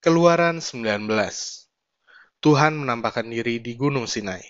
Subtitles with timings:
[0.00, 1.12] Keluaran 19
[2.40, 4.40] Tuhan menampakkan diri di Gunung Sinai.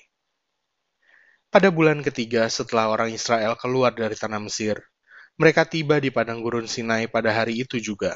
[1.50, 4.78] Pada bulan ketiga setelah orang Israel keluar dari tanah Mesir,
[5.34, 8.14] mereka tiba di padang gurun Sinai pada hari itu juga.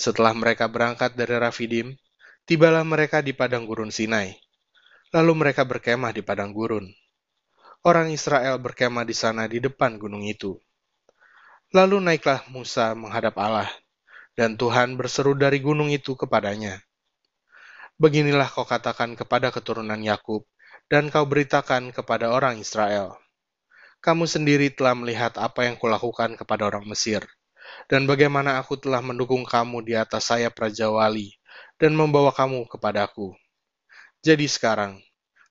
[0.00, 1.92] Setelah mereka berangkat dari Rafidim,
[2.48, 4.32] tibalah mereka di padang gurun Sinai.
[5.12, 6.88] Lalu mereka berkemah di padang gurun.
[7.84, 10.56] Orang Israel berkemah di sana di depan gunung itu.
[11.76, 13.68] Lalu naiklah Musa menghadap Allah
[14.34, 16.82] dan Tuhan berseru dari gunung itu kepadanya,
[17.94, 20.42] Beginilah kau katakan kepada keturunan Yakub,
[20.90, 23.14] dan kau beritakan kepada orang Israel.
[24.02, 27.22] Kamu sendiri telah melihat apa yang kulakukan kepada orang Mesir,
[27.86, 31.38] dan bagaimana aku telah mendukung kamu di atas sayap Raja Wali,
[31.78, 33.38] dan membawa kamu kepadaku.
[34.26, 34.98] Jadi sekarang,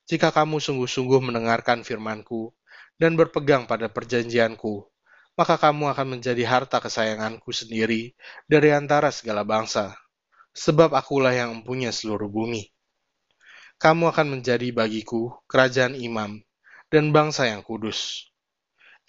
[0.04, 2.52] jika kamu sungguh-sungguh mendengarkan firmanku,
[3.00, 4.84] dan berpegang pada perjanjianku,
[5.34, 8.14] maka kamu akan menjadi harta kesayanganku sendiri
[8.46, 9.98] dari antara segala bangsa,
[10.54, 12.70] sebab akulah yang mempunyai seluruh bumi.
[13.82, 16.40] Kamu akan menjadi bagiku kerajaan imam
[16.94, 18.30] dan bangsa yang kudus.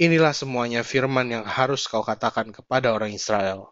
[0.01, 3.71] Inilah semuanya firman yang harus kau katakan kepada orang Israel.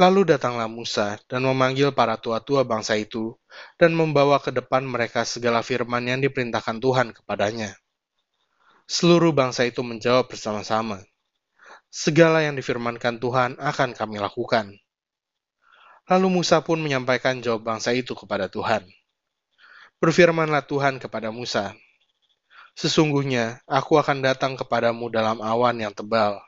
[0.00, 3.36] Lalu datanglah Musa dan memanggil para tua-tua bangsa itu
[3.76, 7.76] dan membawa ke depan mereka segala firman yang diperintahkan Tuhan kepadanya.
[8.90, 10.98] Seluruh bangsa itu menjawab bersama-sama,
[11.94, 14.74] "Segala yang difirmankan Tuhan akan kami lakukan."
[16.10, 18.82] Lalu Musa pun menyampaikan jawab bangsa itu kepada Tuhan.
[20.02, 21.70] Berfirmanlah Tuhan kepada Musa,
[22.74, 26.42] Sesungguhnya aku akan datang kepadamu dalam awan yang tebal,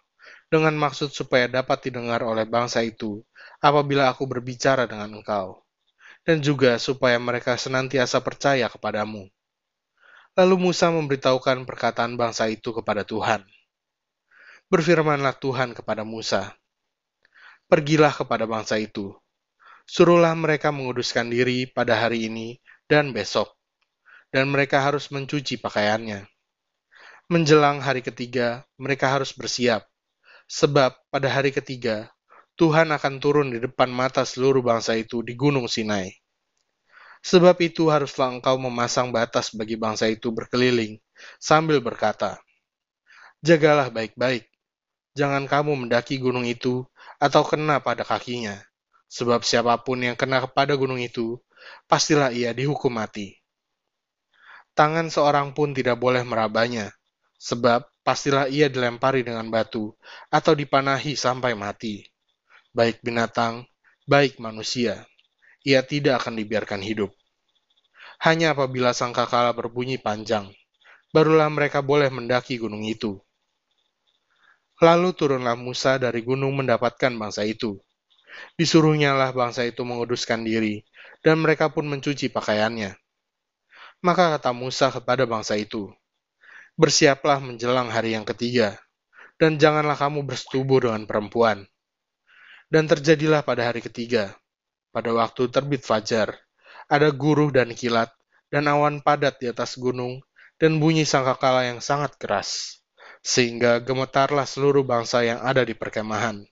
[0.51, 3.23] dengan maksud supaya dapat didengar oleh bangsa itu
[3.63, 5.63] apabila aku berbicara dengan engkau,
[6.27, 9.31] dan juga supaya mereka senantiasa percaya kepadamu
[10.33, 13.45] Lalu Musa memberitahukan perkataan bangsa itu kepada Tuhan.
[14.73, 16.57] Berfirmanlah Tuhan kepada Musa,
[17.69, 19.17] Pergilah kepada bangsa itu,
[19.89, 23.53] suruhlah mereka menguduskan diri pada hari ini dan besok,
[24.29, 26.29] dan mereka harus mencuci pakaiannya.
[27.33, 29.85] Menjelang hari ketiga, mereka harus bersiap,
[30.49, 32.13] sebab pada hari ketiga,
[32.57, 36.22] Tuhan akan turun di depan mata seluruh bangsa itu di Gunung Sinai.
[37.23, 40.99] Sebab itu haruslah engkau memasang batas bagi bangsa itu berkeliling,
[41.39, 42.43] sambil berkata,
[43.47, 44.51] Jagalah baik-baik,
[45.15, 46.83] jangan kamu mendaki gunung itu
[47.23, 48.59] atau kena pada kakinya,
[49.07, 51.39] sebab siapa pun yang kena kepada gunung itu,
[51.87, 53.39] pastilah ia dihukum mati.
[54.75, 56.91] Tangan seorang pun tidak boleh merabanya,
[57.39, 59.95] sebab pastilah ia dilempari dengan batu
[60.27, 62.03] atau dipanahi sampai mati.
[62.75, 63.63] Baik binatang,
[64.11, 65.07] baik manusia
[65.63, 67.11] ia tidak akan dibiarkan hidup.
[68.23, 70.51] Hanya apabila sangkakala berbunyi panjang,
[71.11, 73.19] barulah mereka boleh mendaki gunung itu.
[74.83, 77.79] Lalu turunlah Musa dari gunung mendapatkan bangsa itu.
[78.59, 80.83] Disuruhnya lah bangsa itu menguduskan diri,
[81.23, 82.97] dan mereka pun mencuci pakaiannya.
[84.03, 85.87] Maka kata Musa kepada bangsa itu,
[86.73, 88.81] Bersiaplah menjelang hari yang ketiga,
[89.37, 91.69] dan janganlah kamu bersetubuh dengan perempuan.
[92.73, 94.33] Dan terjadilah pada hari ketiga,
[94.93, 96.37] pada waktu terbit fajar,
[96.87, 98.13] ada guruh dan kilat,
[98.53, 100.21] dan awan padat di atas gunung,
[100.61, 102.81] dan bunyi sangkakala yang sangat keras,
[103.25, 106.45] sehingga gemetarlah seluruh bangsa yang ada di perkemahan.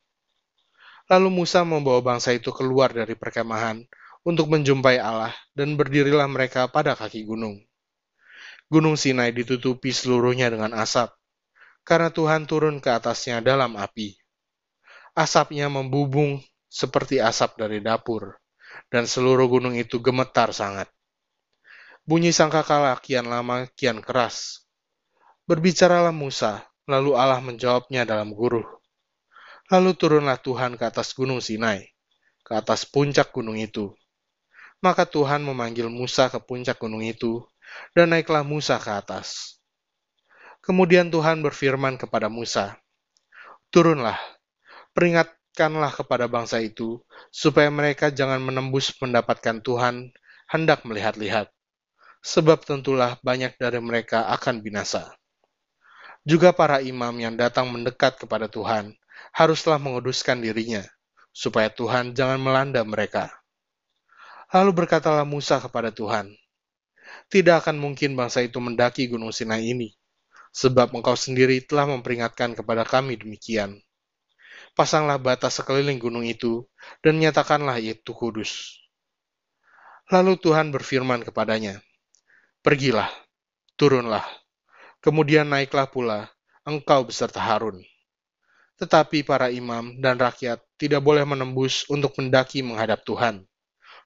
[1.12, 3.84] Lalu Musa membawa bangsa itu keluar dari perkemahan
[4.24, 7.60] untuk menjumpai Allah, dan berdirilah mereka pada kaki gunung.
[8.72, 11.12] Gunung Sinai ditutupi seluruhnya dengan asap,
[11.84, 14.16] karena Tuhan turun ke atasnya dalam api.
[15.12, 16.38] Asapnya membubung
[16.70, 18.38] seperti asap dari dapur,
[18.88, 20.86] dan seluruh gunung itu gemetar sangat.
[22.06, 24.64] Bunyi sangkakala kian lama kian keras.
[25.50, 28.66] Berbicaralah Musa, lalu Allah menjawabnya dalam guruh.
[29.66, 31.90] Lalu turunlah Tuhan ke atas gunung Sinai,
[32.46, 33.90] ke atas puncak gunung itu.
[34.78, 37.42] Maka Tuhan memanggil Musa ke puncak gunung itu,
[37.94, 39.58] dan naiklah Musa ke atas.
[40.62, 42.78] Kemudian Tuhan berfirman kepada Musa,
[43.70, 44.18] Turunlah,
[44.90, 47.02] peringat Ingatkanlah kepada bangsa itu,
[47.34, 50.14] supaya mereka jangan menembus mendapatkan Tuhan
[50.46, 51.50] hendak melihat-lihat,
[52.22, 55.10] sebab tentulah banyak dari mereka akan binasa.
[56.22, 58.94] Juga para imam yang datang mendekat kepada Tuhan
[59.34, 60.86] haruslah menguduskan dirinya,
[61.34, 63.34] supaya Tuhan jangan melanda mereka.
[64.54, 66.30] Lalu berkatalah Musa kepada Tuhan,
[67.26, 69.90] Tidak akan mungkin bangsa itu mendaki gunung Sinai ini,
[70.54, 73.82] sebab engkau sendiri telah memperingatkan kepada kami demikian
[74.74, 76.66] pasanglah batas sekeliling gunung itu,
[77.04, 78.80] dan nyatakanlah itu kudus.
[80.10, 81.78] Lalu Tuhan berfirman kepadanya,
[82.60, 83.08] Pergilah,
[83.78, 84.26] turunlah,
[85.00, 86.28] kemudian naiklah pula,
[86.66, 87.80] engkau beserta Harun.
[88.76, 93.44] Tetapi para imam dan rakyat tidak boleh menembus untuk mendaki menghadap Tuhan,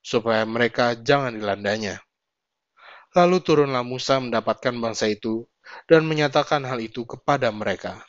[0.02, 2.02] supaya mereka jangan dilandanya.
[3.14, 5.46] Lalu turunlah Musa mendapatkan bangsa itu
[5.86, 8.02] dan menyatakan hal itu kepada mereka.